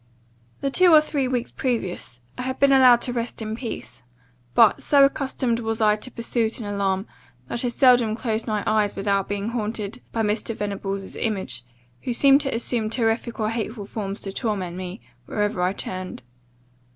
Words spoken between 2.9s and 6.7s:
to rest in peace; but, so accustomed was I to pursuit and